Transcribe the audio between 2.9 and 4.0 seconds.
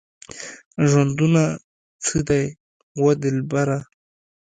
وه دلبره؟